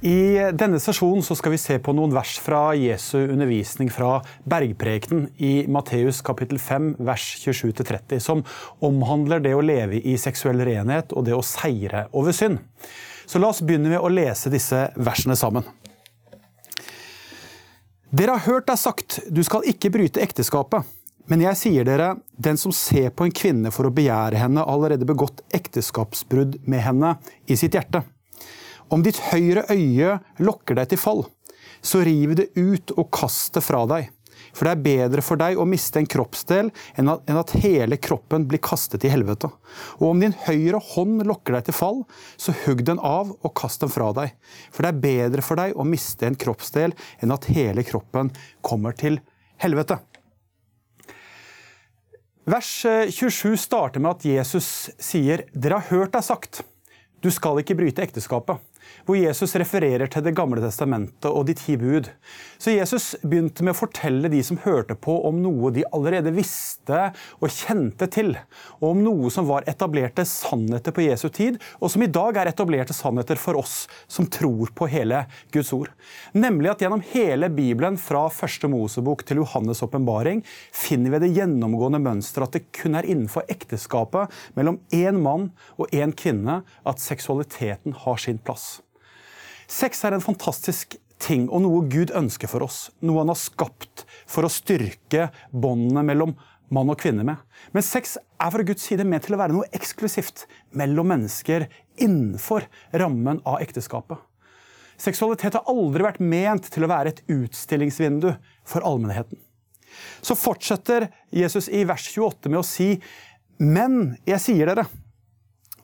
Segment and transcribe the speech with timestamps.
[0.00, 5.66] I denne sesjonen skal vi se på noen vers fra Jesu undervisning fra Bergprekenen i
[5.68, 8.40] Matteus kapittel 5 vers 27-30, som
[8.80, 12.62] omhandler det å leve i seksuell renhet og det å seire over synd.
[13.28, 15.68] Så la oss begynne med å lese disse versene sammen.
[18.08, 20.88] Dere har hørt er sagt, du skal ikke bryte ekteskapet.
[21.28, 24.72] Men jeg sier dere, den som ser på en kvinne for å begjære henne, har
[24.72, 27.12] allerede begått ekteskapsbrudd med henne
[27.44, 28.00] i sitt hjerte.
[28.90, 31.26] Om ditt høyre øye lokker deg til fall,
[31.80, 34.08] så riv det ut og kast det fra deg.
[34.56, 38.62] For det er bedre for deg å miste en kroppsdel enn at hele kroppen blir
[38.64, 39.50] kastet i helvete.
[40.00, 42.00] Og om din høyre hånd lokker deg til fall,
[42.40, 44.34] så hugg den av og kast den fra deg.
[44.74, 48.32] For det er bedre for deg å miste en kroppsdel enn at hele kroppen
[48.66, 49.20] kommer til
[49.62, 50.00] helvete.
[52.50, 52.72] Vers
[53.14, 56.64] 27 starter med at Jesus sier, dere har hørt deg sagt,
[57.22, 58.69] du skal ikke bryte ekteskapet
[59.06, 62.10] hvor Jesus refererer til Det gamle testamentet og de ti bud.
[62.60, 67.06] Så Jesus begynte med å fortelle de som hørte på, om noe de allerede visste
[67.40, 68.34] og kjente til.
[68.80, 72.50] Og om noe som var etablerte sannheter på Jesu tid, og som i dag er
[72.52, 75.22] etablerte sannheter for oss som tror på hele
[75.54, 75.88] Guds ord.
[76.36, 82.02] Nemlig at gjennom hele Bibelen, fra første Mosebok til Johannes' åpenbaring, finner vi det gjennomgående
[82.02, 87.96] mønsteret at det kun er innenfor ekteskapet mellom én mann og én kvinne at seksualiteten
[88.04, 88.79] har sin plass.
[89.70, 92.88] Sex er en fantastisk ting og noe Gud ønsker for oss.
[93.04, 96.34] Noe han har skapt for å styrke båndene mellom
[96.74, 97.38] mann og kvinne med.
[97.74, 100.46] Men sex er fra Guds side med til å være noe eksklusivt
[100.78, 101.68] mellom mennesker
[102.00, 102.66] innenfor
[102.98, 104.18] rammen av ekteskapet.
[105.00, 108.32] Seksualitet har aldri vært ment til å være et utstillingsvindu
[108.68, 109.38] for allmennheten.
[110.22, 112.92] Så fortsetter Jesus i vers 28 med å si,
[113.58, 114.86] men jeg sier dere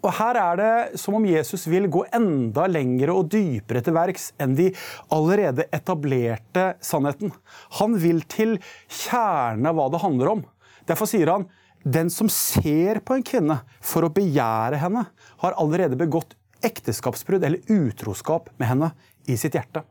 [0.07, 4.31] og Her er det som om Jesus vil gå enda lengre og dypere til verks
[4.43, 4.69] enn de
[5.15, 7.33] allerede etablerte sannheten.
[7.81, 8.57] Han vil til
[8.87, 10.45] kjernen av hva det handler om.
[10.87, 11.49] Derfor sier han
[11.87, 15.05] den som ser på en kvinne for å begjære henne,
[15.43, 16.35] har allerede begått
[16.67, 18.91] ekteskapsbrudd eller utroskap med henne
[19.31, 19.85] i sitt hjerte.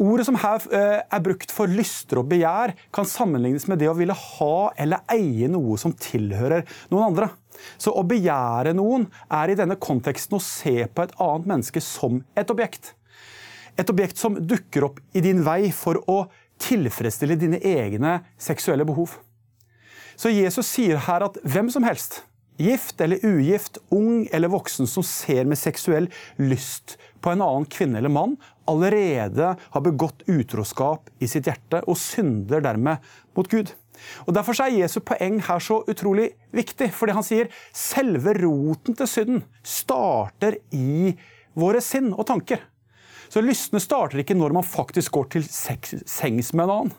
[0.00, 3.96] Ordet som her eh, er brukt for lyster og begjær, kan sammenlignes med det å
[3.98, 7.28] ville ha eller eie noe som tilhører noen andre.
[7.76, 12.22] Så å begjære noen er i denne konteksten å se på et annet menneske som
[12.38, 12.94] et objekt.
[13.78, 16.24] Et objekt som dukker opp i din vei for å
[16.62, 19.16] tilfredsstille dine egne seksuelle behov.
[20.16, 22.22] Så Jesus sier her at hvem som helst,
[22.60, 26.08] gift eller ugift, ung eller voksen, som ser med seksuell
[26.40, 28.36] lyst på en annen kvinne eller mann,
[28.68, 33.02] allerede har begått utroskap i sitt hjerte og synder dermed
[33.36, 33.72] mot Gud.
[34.26, 39.10] Og Derfor er Jesu poeng her så utrolig viktig, fordi han sier selve roten til
[39.10, 41.14] synden starter i
[41.58, 42.62] våre sinn og tanker.
[43.32, 46.92] Så lystene starter ikke når man faktisk går til sengs med en annen.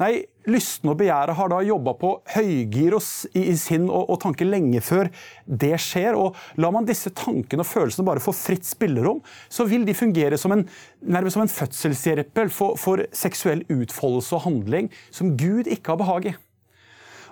[0.00, 4.46] Nei, lysten og begjæret har da jobba på høygir i, i sinn og, og tanke
[4.48, 5.10] lenge før
[5.44, 6.16] det skjer.
[6.16, 9.20] og Lar man disse tankene og følelsene bare få fritt spillerom,
[9.52, 10.64] så vil de fungere som en,
[11.04, 16.32] nærmest som en fødselshjelper for, for seksuell utfoldelse og handling som Gud ikke har behag
[16.32, 16.34] i.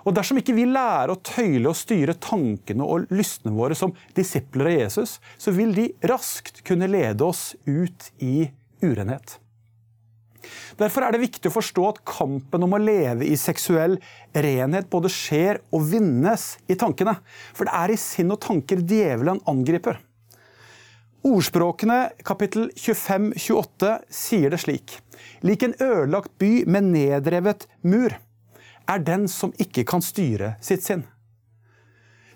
[0.05, 4.69] Og Dersom ikke vi lærer å tøyle og styre tankene og lystene våre som disipler
[4.69, 8.47] av Jesus, så vil de raskt kunne lede oss ut i
[8.85, 9.39] urenhet.
[10.79, 13.97] Derfor er det viktig å forstå at kampen om å leve i seksuell
[14.33, 17.17] renhet både skjer og vinnes i tankene.
[17.53, 19.99] For det er i sinn og tanker djevelen angriper.
[21.27, 24.95] Ordspråkene kapittel 25-28 sier det slik.
[25.43, 28.15] Lik en ødelagt by med nedrevet mur
[28.89, 31.03] er den som ikke kan styre sitt sinn.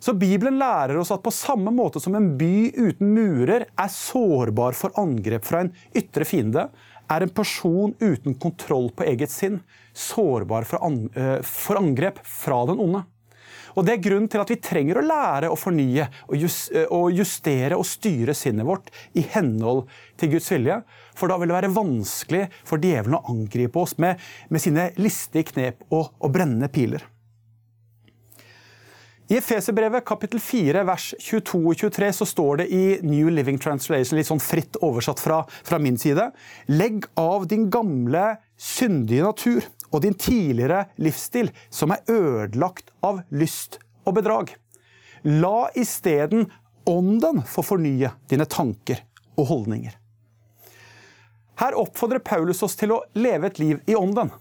[0.04, 4.76] Så Bibelen lærer oss at på samme måte som en by uten murer er sårbar
[4.76, 6.66] for angrep fra en ytre fiende,
[7.14, 9.62] er en person uten kontroll på eget sinn
[9.94, 13.04] sårbar eh, for angrep fra den onde.
[13.74, 17.78] Og Det er grunnen til at vi trenger å lære å fornye eh, og justere
[17.80, 19.88] og styre sinnet vårt i henhold
[20.20, 20.82] til Guds vilje.
[21.18, 25.54] For da vil det være vanskelig for djevelen å angripe oss med, med sine listige
[25.54, 27.06] knep og, og brennende piler.
[29.32, 34.18] I Efeserbrevet kapittel 4 vers 22 og 23 så står det i New Living Translation,
[34.20, 36.26] litt sånn fritt oversatt fra, fra min side,
[36.68, 38.26] legg av din gamle
[38.60, 44.52] syndige natur og din tidligere livsstil som er ødelagt av lyst og bedrag.
[45.24, 46.50] La isteden
[46.84, 49.06] Ånden få fornye dine tanker
[49.40, 49.94] og holdninger.
[51.64, 54.34] Her oppfordrer Paulus oss til å leve et liv i Ånden.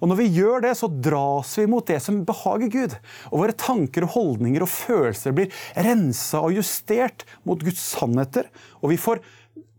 [0.00, 2.96] Og Når vi gjør det, så dras vi mot det som behager Gud.
[3.30, 8.50] Og Våre tanker, og holdninger og følelser blir rensa og justert mot Guds sannheter.
[8.82, 9.22] Og vi får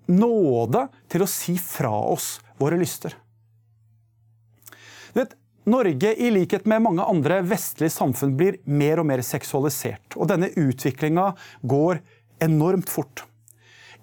[0.08, 3.14] nåde til å si fra oss våre lyster.
[5.14, 5.36] Du vet,
[5.68, 10.16] Norge, i likhet med mange andre vestlige samfunn, blir mer og mer seksualisert.
[10.16, 11.34] Og denne utviklinga
[11.68, 12.00] går
[12.44, 13.26] enormt fort.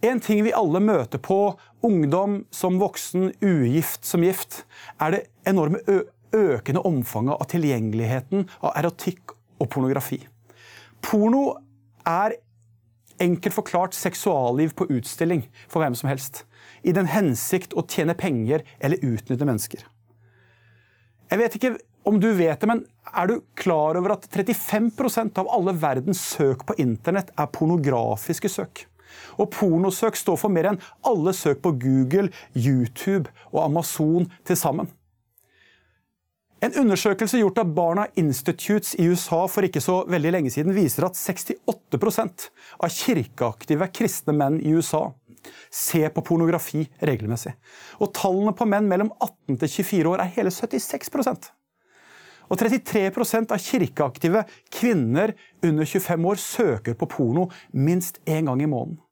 [0.05, 1.55] En ting vi alle møter på,
[1.85, 4.63] ungdom som voksen, ugift som gift,
[5.01, 5.81] er det enorme
[6.35, 10.19] økende omfanget av tilgjengeligheten av erotikk og pornografi.
[11.05, 11.45] Porno
[12.09, 12.39] er
[13.23, 16.43] enkelt forklart seksualliv på utstilling for hvem som helst.
[16.83, 19.85] I den hensikt å tjene penger eller utnytte mennesker.
[21.31, 22.83] Jeg vet ikke om du vet det, men
[23.17, 28.85] er du klar over at 35% av alle verdens søk på internett er pornografiske søk?
[29.39, 34.93] Og pornosøk står for mer enn alle søk på Google, YouTube og Amazon til sammen.
[36.65, 41.05] En undersøkelse gjort av Barna Institutes i USA for ikke så veldig lenge siden viser
[41.05, 42.47] at 68%
[42.81, 45.11] av kirkeaktive kristne menn i USA
[45.69, 47.53] ser på pornografi regelmessig.
[48.01, 51.51] Og tallene på menn mellom 18 til 24 år er hele 76%
[52.49, 58.71] Og 33% av kirkeaktive kvinner under 25 år søker på porno minst én gang i
[58.71, 59.04] måneden.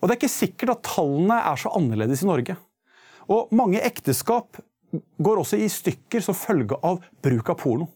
[0.00, 2.56] Og Det er ikke sikkert at tallene er så annerledes i Norge.
[3.30, 4.60] Og Mange ekteskap
[4.94, 7.90] går også i stykker som følge av bruk av porno.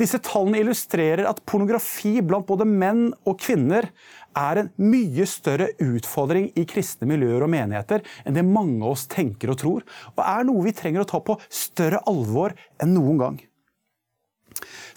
[0.00, 3.90] Disse tallene illustrerer at pornografi blant både menn og kvinner
[4.38, 9.04] er en mye større utfordring i kristne miljøer og menigheter enn det mange av oss
[9.12, 9.84] tenker og tror,
[10.16, 13.38] og er noe vi trenger å ta på større alvor enn noen gang.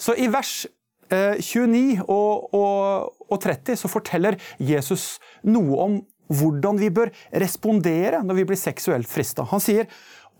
[0.00, 0.64] Så i vers
[1.10, 6.00] 29 eh, og, og, og 30 så forteller Jesus noe om
[6.32, 7.12] hvordan vi bør
[7.42, 9.46] respondere når vi blir seksuelt frista.
[9.50, 9.90] Han sier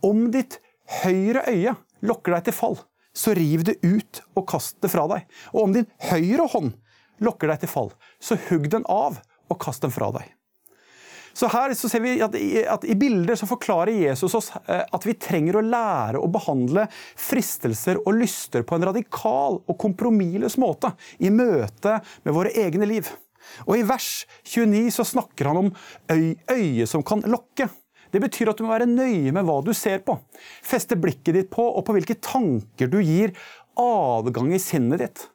[0.06, 0.58] om ditt
[1.02, 2.78] høyre øye lokker deg til fall,
[3.16, 5.26] så riv det ut og kast det fra deg.
[5.54, 6.74] Og om din høyre hånd
[7.24, 10.32] lokker deg til fall, så hugg den av og kast den fra deg.
[11.36, 14.80] Så her så ser vi at i, at i bilder så forklarer Jesus oss eh,
[14.80, 20.56] at vi trenger å lære å behandle fristelser og lyster på en radikal og kompromissløs
[20.62, 23.10] måte i møte med våre egne liv.
[23.66, 24.10] Og I vers
[24.44, 25.72] 29 så snakker han om
[26.12, 27.68] øyet som kan lokke.
[28.12, 30.18] Det betyr at du må være nøye med hva du ser på.
[30.64, 33.34] Feste blikket ditt på og på hvilke tanker du gir
[33.76, 35.26] adgang i sinnet ditt.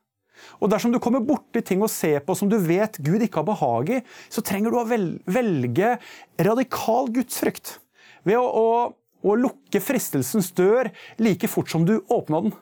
[0.61, 3.49] Og Dersom du kommer borti ting å se på som du vet Gud ikke har
[3.51, 3.99] behag i,
[4.29, 5.93] så trenger du å velge
[6.41, 7.77] radikal gudsfrykt.
[8.25, 8.65] Ved å, å,
[9.21, 10.91] å lukke fristelsens dør
[11.21, 12.55] like fort som du åpna den.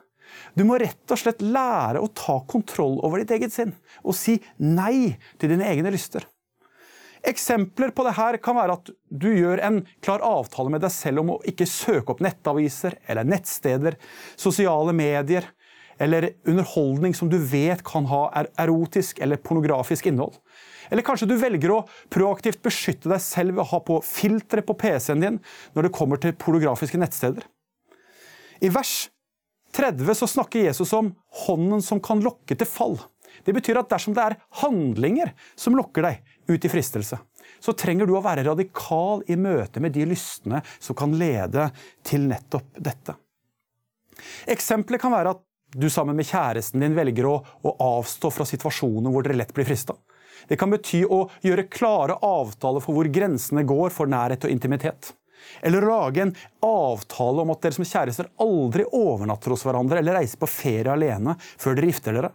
[0.57, 4.39] Du må rett og slett lære å ta kontroll over ditt eget sinn og si
[4.57, 6.25] nei til dine egne lyster.
[7.27, 11.33] Eksempler på dette kan være at du gjør en klar avtale med deg selv om
[11.35, 13.97] å ikke søke opp nettaviser eller nettsteder,
[14.39, 15.49] sosiale medier
[15.99, 18.21] eller underholdning som du vet kan ha
[18.61, 20.37] erotisk eller pornografisk innhold.
[20.89, 24.77] Eller kanskje du velger å proaktivt beskytte deg selv ved å ha på filtre på
[24.79, 25.41] PC-en din
[25.75, 27.43] når det kommer til pornografiske nettsteder.
[28.63, 29.09] I vers
[29.75, 31.13] 30 så snakker Jesus om
[31.45, 32.97] hånden som kan lokke til fall.
[33.45, 37.19] Det betyr at dersom det er handlinger som lokker deg ut i fristelse,
[37.59, 41.69] så trenger du å være radikal i møte med de lystne som kan lede
[42.05, 43.15] til nettopp dette.
[44.49, 45.45] Eksempler kan være at
[45.77, 49.67] du sammen med kjæresten din velger å, å avstå fra situasjoner hvor dere lett blir
[49.69, 49.95] frista.
[50.49, 55.13] Det kan bety å gjøre klare avtaler for hvor grensene går for nærhet og intimitet.
[55.65, 56.33] Eller å lage en
[56.65, 61.35] avtale om at dere som kjærester aldri overnatter hos hverandre eller reiser på ferie alene
[61.39, 62.31] før dere gifter dere.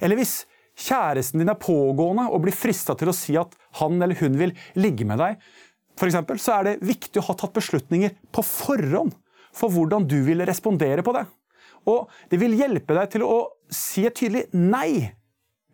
[0.00, 0.38] Eller hvis
[0.76, 4.52] kjæresten din er pågående og blir frista til å si at han eller hun vil
[4.76, 5.40] ligge med deg,
[5.96, 9.14] for eksempel, så er det viktig å ha tatt beslutninger på forhånd
[9.56, 11.24] for hvordan du vil respondere på det.
[11.88, 13.36] Og det vil hjelpe deg til å
[13.72, 15.14] si et tydelig nei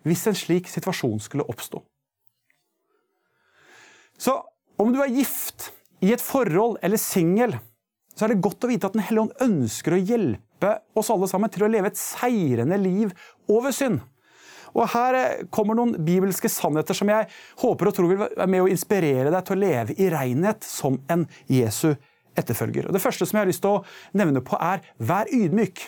[0.06, 1.80] hvis en slik situasjon skulle oppstå.
[4.22, 4.36] Så
[4.78, 5.70] om du er gift,
[6.02, 7.54] i et forhold eller singel,
[8.12, 11.28] så er det godt å vite at Den hellige ånd ønsker å hjelpe oss alle
[11.30, 13.14] sammen til å leve et seirende liv
[13.50, 14.02] over synd.
[14.72, 17.28] Og Her eh, kommer noen bibelske sannheter som jeg
[17.62, 20.98] håper og tror vil være med å inspirere deg til å leve i renhet som
[21.12, 21.92] en Jesu
[22.38, 22.88] etterfølger.
[22.88, 23.82] Og Det første som jeg har lyst til å
[24.18, 25.84] nevne på, er vær ydmyk.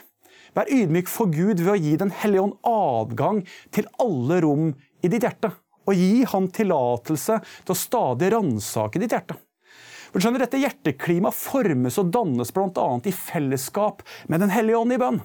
[0.54, 3.42] Vær ydmyk for Gud ved å gi Den hellige ånd adgang
[3.74, 4.68] til alle rom
[5.02, 5.50] i ditt hjerte.
[5.88, 9.36] Og gi Han tillatelse til å stadig ransake ditt hjerte.
[10.14, 12.88] Du skjønner, Dette hjerteklimaet formes og dannes bl.a.
[13.02, 15.18] i fellesskap med Den hellige ånd i bønn.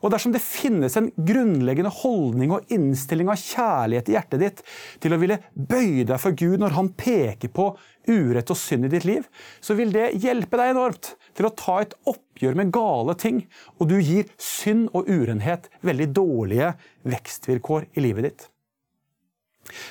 [0.00, 4.62] Og dersom det finnes en grunnleggende holdning og innstilling av kjærlighet i hjertet ditt
[5.04, 7.68] til å ville bøye deg for Gud når han peker på
[8.08, 9.28] urett og synd i ditt liv,
[9.60, 13.44] så vil det hjelpe deg enormt til å ta et oppgjør med gale ting,
[13.78, 16.72] og du gir synd og urenhet veldig dårlige
[17.06, 18.48] vekstvilkår i livet ditt.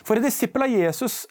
[0.03, 1.21] For en disippel av Jesus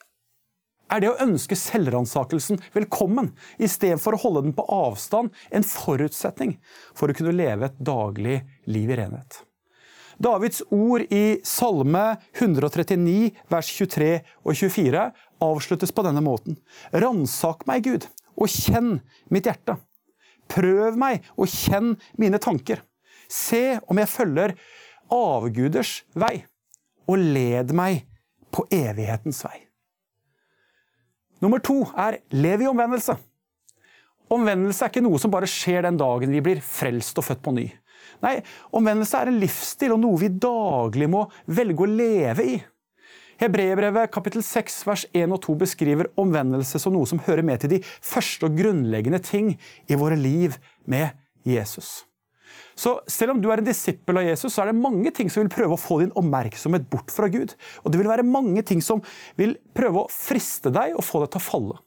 [0.93, 5.67] er det å ønske selvransakelsen velkommen, i stedet for å holde den på avstand, en
[5.67, 6.57] forutsetning
[6.97, 8.41] for å kunne leve et daglig
[8.71, 9.43] liv i renhet.
[10.19, 14.11] Davids ord i Salme 139, vers 23
[14.43, 15.05] og 24
[15.47, 16.59] avsluttes på denne måten.
[16.91, 18.99] Ransak meg, Gud, og kjenn
[19.31, 19.77] mitt hjerte.
[20.51, 22.83] Prøv meg og kjenn mine tanker.
[23.31, 24.57] Se om jeg følger
[25.13, 26.43] avguders vei,
[27.07, 28.03] og led meg
[28.51, 29.68] på evighetens vei.
[31.45, 33.15] Nummer to er lev i omvendelse.
[34.33, 37.55] Omvendelse er ikke noe som bare skjer den dagen vi blir frelst og født på
[37.57, 37.69] ny.
[38.25, 38.39] Nei,
[38.75, 42.59] omvendelse er en livsstil og noe vi daglig må velge å leve i.
[43.39, 47.77] Hebreerbrevet kapittel 6 vers 1 og 2 beskriver omvendelse som noe som hører med til
[47.77, 49.55] de første og grunnleggende ting
[49.87, 50.59] i våre liv
[50.91, 51.15] med
[51.47, 52.08] Jesus.
[52.79, 55.43] Så selv om du er en disippel av Jesus, så er det mange ting som
[55.43, 57.57] vil prøve å få din oppmerksomhet bort fra Gud.
[57.83, 59.03] Og det vil være mange ting som
[59.39, 61.79] vil prøve å friste deg og få deg til å falle.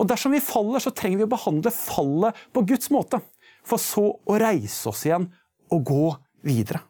[0.00, 3.20] Og dersom vi faller, så trenger vi å behandle fallet på Guds måte.
[3.66, 5.28] For så å reise oss igjen
[5.70, 6.06] og gå
[6.46, 6.82] videre.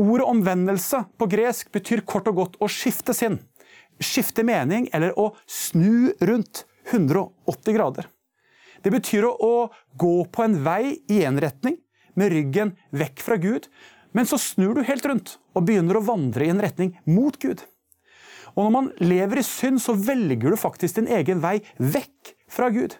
[0.00, 3.38] Ordet omvendelse på gresk betyr kort og godt å skifte sinn.
[4.02, 8.08] Skifte mening eller å snu rundt 180 grader.
[8.84, 9.54] Det betyr å,
[9.96, 11.78] gå på en vei i én retning,
[12.14, 13.66] med ryggen vekk fra Gud,
[14.14, 17.64] men så snur du helt rundt og begynner å vandre i en retning mot Gud.
[18.54, 22.68] Og når man lever i synd, så velger du faktisk din egen vei vekk fra
[22.70, 22.94] Gud.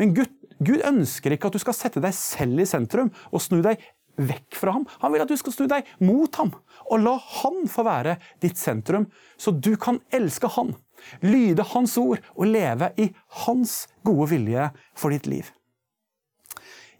[0.00, 0.32] Men Gud,
[0.64, 3.82] Gud ønsker ikke at du skal sette deg selv i sentrum og snu deg
[4.16, 4.86] vekk fra ham.
[5.02, 6.54] Han vil at du skal snu deg mot ham,
[6.88, 10.72] og la han få være ditt sentrum, så du kan elske han,
[11.24, 13.10] lyde hans ord og leve i
[13.44, 15.48] hans gode vilje for ditt liv.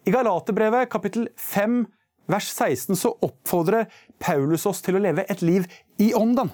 [0.07, 1.85] I Galaterbrevet kapittel 5
[2.31, 3.89] vers 16 så oppfordrer
[4.23, 5.67] Paulus oss til å leve et liv
[6.03, 6.53] i ånden.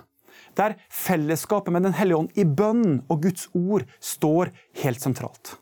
[0.57, 5.57] Der fellesskapet med Den hellige ånd i bønn og Guds ord står helt sentralt.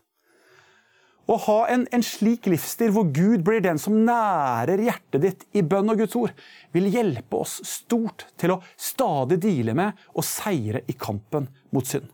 [1.30, 5.62] Å ha en, en, slik livsstil hvor Gud blir den som nærer hjertet ditt i
[5.62, 6.32] bønn og Guds ord,
[6.74, 12.08] vil hjelpe oss stort til å stadig deale med og seire i kampen mot synd.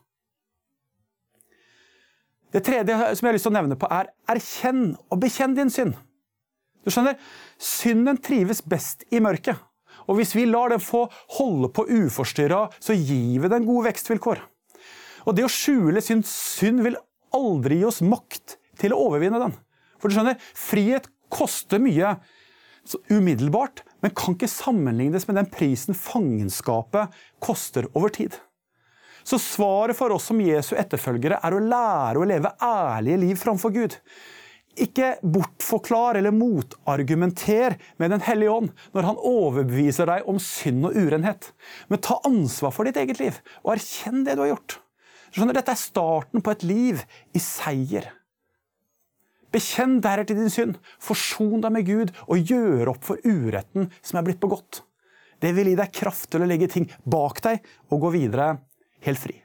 [2.53, 5.73] Det tredje som jeg har lyst til å nevne på, er erkjenn og bekjenn din
[5.73, 5.97] synd.
[6.85, 7.17] Du skjønner,
[7.59, 9.57] Synden trives best i mørket.
[10.07, 11.07] Og hvis vi lar den få
[11.39, 14.45] holde på uforstyrra, så gir vi den gode vekstvilkår.
[15.27, 17.01] Og det å skjule sin synd vil
[17.35, 19.55] aldri gi oss makt til å overvinne den.
[20.01, 22.17] For du skjønner, frihet koster mye
[23.11, 28.37] umiddelbart, men kan ikke sammenlignes med den prisen fangenskapet koster over tid.
[29.27, 33.75] Så svaret for oss som Jesu etterfølgere er å lære å leve ærlige liv framfor
[33.75, 33.97] Gud.
[34.79, 40.99] Ikke bortforklar eller motargumenter med Den hellige ånd når han overbeviser deg om synd og
[41.01, 41.51] urenhet.
[41.89, 44.79] Men ta ansvar for ditt eget liv, og erkjenn det du har gjort.
[45.33, 47.03] Skjønner, Dette er starten på et liv
[47.35, 48.13] i seier.
[49.57, 54.29] Bekjenn deretter din synd, forson deg med Gud og gjør opp for uretten som er
[54.29, 54.83] blitt begått.
[55.41, 58.55] Det vil gi deg kraft til å legge ting bak deg og gå videre
[59.07, 59.37] helt fri.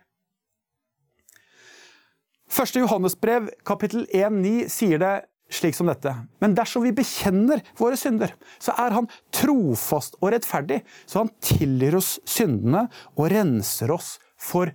[2.52, 5.14] Første Johannesbrev kapittel 1,9 sier det
[5.52, 6.12] slik som dette.
[6.40, 11.96] Men dersom vi bekjenner våre synder, så er Han trofast og rettferdig, så Han tilgir
[11.96, 14.72] oss syndene og renser oss for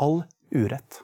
[0.00, 0.22] all
[0.54, 1.02] urett.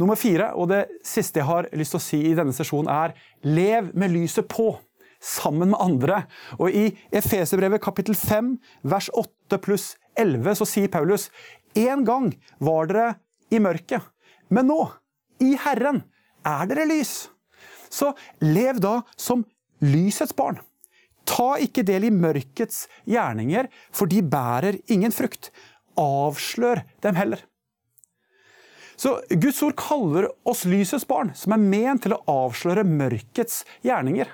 [0.00, 3.14] Nummer fire, og det siste jeg har lyst til å si i denne sesjonen, er
[3.46, 4.72] lev med lyset på,
[5.24, 6.24] sammen med andre.
[6.58, 8.56] Og i Efeserbrevet kapittel 5,
[8.90, 11.30] vers 8 pluss 11 så sier Paulus
[11.78, 12.28] en gang
[12.62, 13.06] var dere
[13.54, 14.02] i mørket,
[14.52, 14.82] men nå,
[15.42, 16.02] i Herren,
[16.44, 17.14] er dere lys.
[17.90, 19.46] Så lev da som
[19.84, 20.58] lysets barn.
[21.24, 25.50] Ta ikke del i mørkets gjerninger, for de bærer ingen frukt.
[25.98, 27.40] Avslør dem heller.
[28.96, 34.30] Så Guds ord kaller oss lysets barn, som er ment til å avsløre mørkets gjerninger.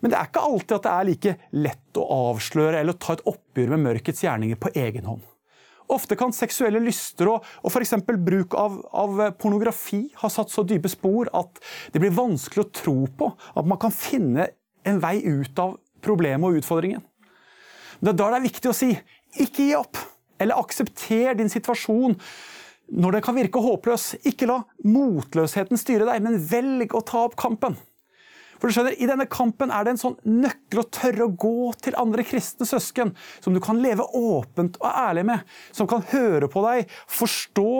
[0.00, 1.34] Men det er ikke alltid at det er like
[1.66, 5.24] lett å avsløre eller ta et oppgjør med mørkets gjerninger på egen hånd.
[5.92, 7.94] Ofte kan seksuelle lyster og, og f.eks.
[8.02, 11.60] bruk av, av, pornografi ha satt så dype spor at
[11.94, 14.48] det blir vanskelig å tro på at man kan finne
[14.86, 17.04] en vei ut av problemet og utfordringen.
[18.00, 18.90] Det er da det er viktig å si
[19.42, 19.98] ikke gi opp,
[20.42, 22.18] eller aksepter din situasjon
[22.92, 27.36] når det kan virke håpløs, ikke la motløsheten styre deg, men velg å ta opp
[27.40, 27.76] kampen.
[28.56, 31.72] For du skjønner, I denne kampen er det en sånn nøkkel å tørre å gå
[31.84, 33.12] til andre kristne søsken,
[33.44, 35.42] som du kan leve åpent og ærlig med,
[35.76, 37.72] som kan høre på deg, forstå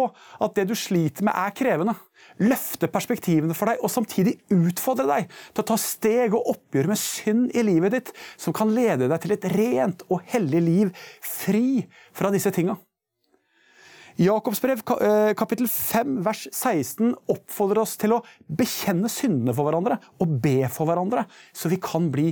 [0.45, 1.97] at det du sliter med, er krevende,
[2.45, 7.01] løfte perspektivene for deg og samtidig utfordre deg til å ta steg og oppgjør med
[7.01, 10.93] synd i livet ditt, som kan lede deg til et rent og hellig liv,
[11.25, 11.87] fri
[12.17, 12.77] fra disse tinga.
[14.17, 19.99] Jakobs brev eh, kapittel 5 vers 16 oppfordrer oss til å bekjenne syndene for hverandre
[20.25, 22.31] og be for hverandre, så vi kan bli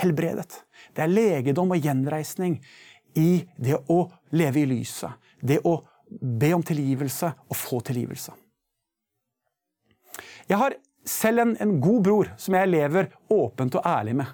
[0.00, 0.62] helbredet.
[0.96, 2.56] Det er legedom og gjenreisning
[3.20, 4.00] i det å
[4.40, 5.12] leve i lyset.
[5.40, 5.76] Det å
[6.08, 8.32] be om tilgivelse og få tilgivelse.
[10.48, 14.32] Jeg har selv en, en god bror som jeg lever åpent og ærlig med.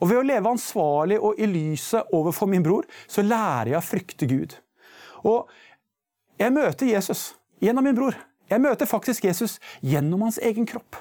[0.00, 3.84] Og Ved å leve ansvarlig og i lyset overfor min bror, så lærer jeg å
[3.84, 4.56] frykte Gud.
[5.28, 5.50] Og
[6.40, 8.16] jeg møter Jesus gjennom min bror.
[8.50, 10.98] Jeg møter faktisk Jesus gjennom hans egen kropp.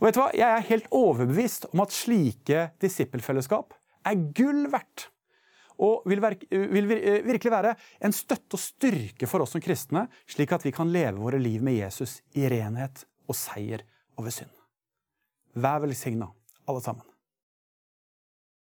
[0.00, 0.32] Og vet du hva?
[0.34, 3.76] Jeg er helt overbevist om at slike disippelfellesskap
[4.10, 5.06] er gull verdt.
[5.82, 10.66] Og vil, vil virkelig være en støtte og styrke for oss som kristne, slik at
[10.66, 13.86] vi kan leve våre liv med Jesus i renhet og seier
[14.18, 14.50] over synd.
[15.54, 16.28] Vær velsigna,
[16.66, 17.11] alle sammen.